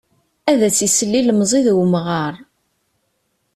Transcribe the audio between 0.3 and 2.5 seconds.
Ad as-isel ilemẓi d umɣar.